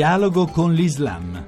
[0.00, 1.44] Dialogo con l'Islam.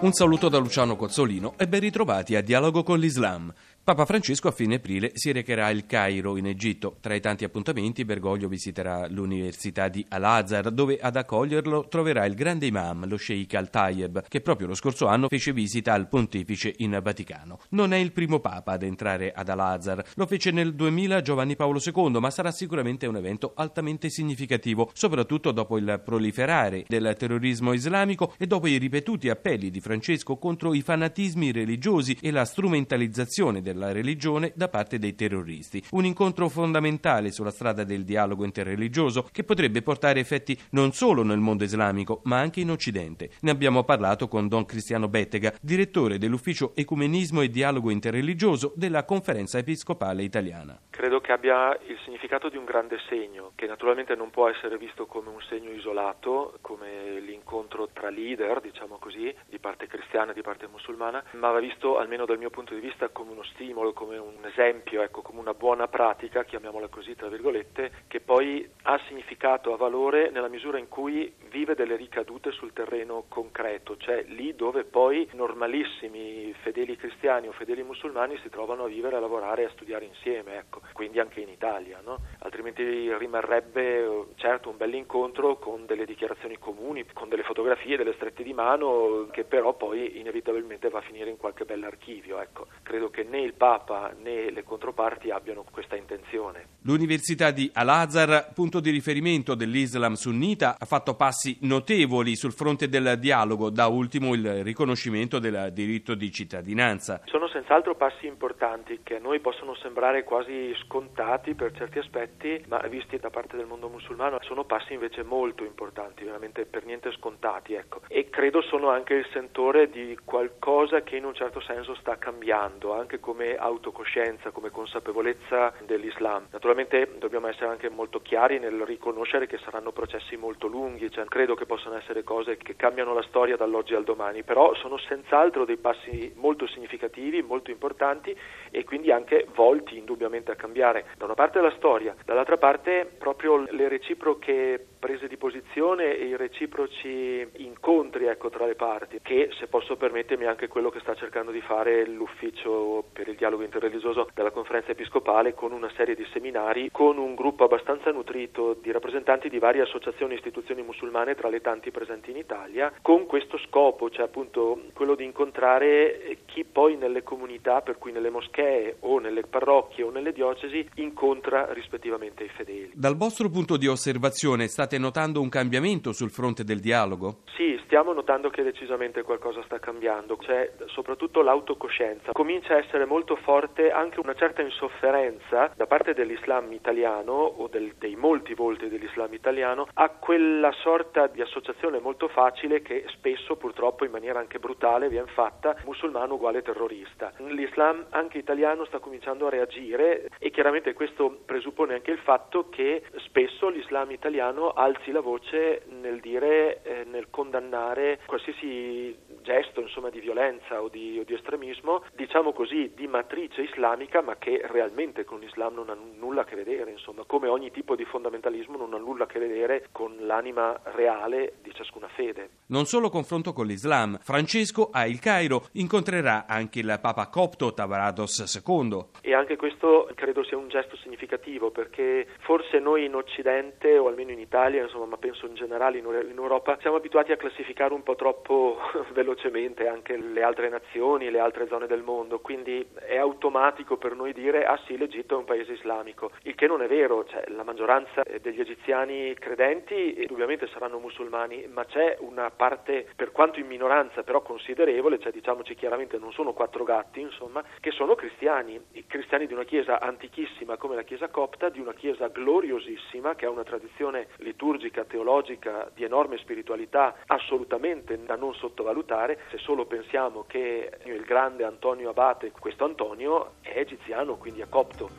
[0.00, 3.50] Un saluto da Luciano Cozzolino e ben ritrovati a Dialogo con l'Islam.
[3.84, 6.96] Papa Francesco a fine aprile si recherà al Cairo in Egitto.
[7.02, 12.64] Tra i tanti appuntamenti Bergoglio visiterà l'Università di Al-Azhar dove ad accoglierlo troverà il grande
[12.64, 17.60] imam, lo Sheikh Al-Tayeb, che proprio lo scorso anno fece visita al pontefice in Vaticano.
[17.72, 21.78] Non è il primo papa ad entrare ad Al-Azhar, lo fece nel 2000 Giovanni Paolo
[21.84, 28.32] II, ma sarà sicuramente un evento altamente significativo, soprattutto dopo il proliferare del terrorismo islamico
[28.38, 33.72] e dopo i ripetuti appelli di Francesco contro i fanatismi religiosi e la strumentalizzazione del
[33.74, 35.82] della religione da parte dei terroristi.
[35.90, 41.38] Un incontro fondamentale sulla strada del dialogo interreligioso che potrebbe portare effetti non solo nel
[41.38, 43.30] mondo islamico ma anche in Occidente.
[43.40, 49.58] Ne abbiamo parlato con Don Cristiano Bettega, direttore dell'ufficio Ecumenismo e Dialogo Interreligioso della Conferenza
[49.58, 50.78] Episcopale Italiana.
[50.90, 55.06] Credo che abbia il significato di un grande segno, che naturalmente non può essere visto
[55.06, 60.42] come un segno isolato, come l'incontro tra leader, diciamo così, di parte cristiana e di
[60.42, 63.94] parte musulmana, ma va visto almeno dal mio punto di vista come uno stimolo stimolo,
[63.94, 69.00] come un esempio, ecco, come una buona pratica, chiamiamola così tra virgolette, che poi ha
[69.08, 74.54] significato, ha valore nella misura in cui vive delle ricadute sul terreno concreto, cioè lì
[74.54, 79.64] dove poi normalissimi fedeli cristiani o fedeli musulmani si trovano a vivere, a lavorare e
[79.66, 82.18] a studiare insieme, ecco, quindi anche in Italia, no?
[82.40, 88.52] altrimenti rimarrebbe certo un bell'incontro con delle dichiarazioni comuni, con delle fotografie, delle strette di
[88.52, 92.66] mano, che però poi inevitabilmente va a finire in qualche bell'archivio, ecco.
[92.82, 96.66] credo che né il il Papa né le controparti abbiano questa intenzione.
[96.82, 103.18] L'Università di Al-Azhar, punto di riferimento dell'Islam sunnita, ha fatto passi notevoli sul fronte del
[103.18, 107.22] dialogo, da ultimo il riconoscimento del diritto di cittadinanza.
[107.24, 112.78] Sono senz'altro passi importanti che a noi possono sembrare quasi scontati per certi aspetti, ma
[112.88, 117.74] visti da parte del mondo musulmano sono passi invece molto importanti, veramente per niente scontati.
[117.74, 118.02] Ecco.
[118.08, 122.94] E credo sono anche il sentore di qualcosa che in un certo senso sta cambiando,
[122.94, 126.46] anche come come autocoscienza, come consapevolezza dell'Islam.
[126.50, 131.54] Naturalmente dobbiamo essere anche molto chiari nel riconoscere che saranno processi molto lunghi, cioè credo
[131.54, 135.76] che possano essere cose che cambiano la storia dall'oggi al domani, però sono senz'altro dei
[135.76, 138.34] passi molto significativi, molto importanti
[138.70, 141.06] e quindi anche volti indubbiamente a cambiare.
[141.18, 146.36] Da una parte la storia, dall'altra parte proprio le reciproche prese di posizione e i
[146.36, 151.14] reciproci incontri ecco, tra le parti, che se posso permettermi è anche quello che sta
[151.14, 156.26] cercando di fare l'ufficio per il dialogo interreligioso della conferenza episcopale con una serie di
[156.32, 161.48] seminari, con un gruppo abbastanza nutrito di rappresentanti di varie associazioni e istituzioni musulmane tra
[161.48, 166.96] le tanti presenti in Italia, con questo scopo, cioè appunto quello di incontrare chi poi
[166.96, 172.48] nelle comunità, per cui nelle moschee o nelle parrocchie o nelle diocesi, incontra rispettivamente i
[172.48, 172.92] fedeli.
[172.94, 177.38] Dal vostro punto di osservazione state state notando un cambiamento sul fronte del dialogo?
[177.56, 182.32] Sì, stiamo notando che decisamente qualcosa sta cambiando, c'è soprattutto l'autocoscienza.
[182.32, 187.94] Comincia a essere molto forte anche una certa insofferenza da parte dell'Islam italiano o del,
[187.98, 194.04] dei molti volti dell'Islam italiano a quella sorta di associazione molto facile che spesso purtroppo
[194.04, 197.32] in maniera anche brutale viene fatta musulmano uguale terrorista.
[197.38, 203.02] L'Islam anche italiano sta cominciando a reagire e chiaramente questo presuppone anche il fatto che
[203.16, 210.18] spesso l'Islam italiano alzi la voce nel dire, eh, nel condannare qualsiasi gesto insomma, di
[210.18, 215.38] violenza o di, o di, estremismo, diciamo così, di matrice islamica, ma che realmente con
[215.38, 218.98] l'Islam non ha nulla a che vedere, insomma, come ogni tipo di fondamentalismo non ha
[218.98, 222.50] nulla a che vedere con l'anima reale di ciascuna fede.
[222.66, 228.62] Non solo confronto con l'Islam, Francesco a Il Cairo incontrerà anche il Papa copto Tavarados
[228.66, 229.04] II.
[229.20, 234.32] E anche questo credo sia un gesto significativo perché forse noi in Occidente o almeno
[234.32, 238.02] in Italia, insomma, ma penso in generale in, in Europa, siamo abituati a classificare un
[238.02, 238.78] po' troppo
[239.12, 244.14] velocemente velocemente anche le altre nazioni, le altre zone del mondo, quindi è automatico per
[244.14, 247.44] noi dire ah sì l'Egitto è un paese islamico, il che non è vero, cioè,
[247.48, 253.66] la maggioranza degli egiziani credenti indubbiamente saranno musulmani, ma c'è una parte per quanto in
[253.66, 259.06] minoranza però considerevole, cioè diciamoci chiaramente non sono quattro gatti insomma, che sono cristiani, i
[259.06, 263.50] cristiani di una chiesa antichissima come la chiesa copta, di una chiesa gloriosissima che ha
[263.50, 269.40] una tradizione liturgica, teologica di enorme spiritualità assolutamente da non sottovalutare.
[269.50, 275.10] Se solo pensiamo che il grande Antonio Abate, questo Antonio, è egiziano, quindi è copto.